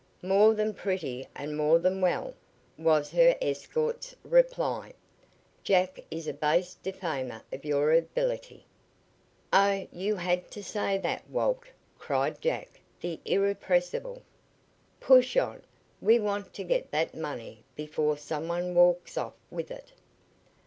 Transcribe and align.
"More 0.23 0.55
than 0.55 0.73
pretty 0.73 1.27
and 1.35 1.55
more 1.55 1.77
than 1.77 2.01
well," 2.01 2.33
was 2.75 3.11
her 3.11 3.37
escort's 3.39 4.15
reply. 4.23 4.93
"Jack 5.63 5.99
is 6.09 6.27
a 6.27 6.33
base 6.33 6.73
defamer 6.73 7.43
of 7.53 7.63
your 7.63 7.93
ability." 7.93 8.65
"Oh, 9.53 9.87
you 9.91 10.15
had 10.15 10.49
to 10.49 10.63
say 10.63 10.97
that, 10.97 11.29
Walt!" 11.29 11.65
cried 11.99 12.41
Jack, 12.41 12.81
the 12.99 13.19
irrepressible. 13.25 14.23
"Push 14.99 15.37
on. 15.37 15.61
We 16.01 16.19
want 16.19 16.51
to 16.55 16.63
get 16.63 16.89
that 16.89 17.13
money 17.13 17.63
before 17.75 18.17
some 18.17 18.47
one 18.47 18.73
walks 18.73 19.19
off 19.19 19.35
with 19.51 19.69
it." 19.69 19.91